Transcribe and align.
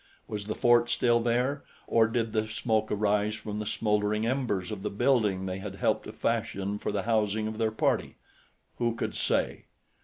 Was 0.27 0.45
the 0.45 0.55
fort 0.55 0.89
still 0.89 1.19
there, 1.19 1.63
or 1.85 2.07
did 2.07 2.33
the 2.33 2.47
smoke 2.47 2.91
arise 2.91 3.35
from 3.35 3.59
the 3.59 3.67
smoldering 3.67 4.25
embers 4.25 4.71
of 4.71 4.81
the 4.81 4.89
building 4.89 5.45
they 5.45 5.59
had 5.59 5.75
helped 5.75 6.05
to 6.05 6.11
fashion 6.11 6.79
for 6.79 6.91
the 6.91 7.03
housing 7.03 7.47
of 7.47 7.59
their 7.59 7.69
party? 7.69 8.15
Who 8.79 8.95
could 8.95 9.13
say! 9.15 9.65